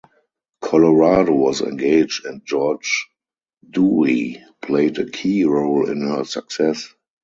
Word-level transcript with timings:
Colorado 0.61 1.31
was 1.31 1.61
engaged, 1.61 2.25
and 2.25 2.43
George 2.43 3.07
Dewey 3.69 4.43
played 4.59 4.97
a 4.97 5.07
key 5.07 5.43
role 5.43 5.87
in 5.87 6.01
her 6.01 6.23
success. 6.23 6.89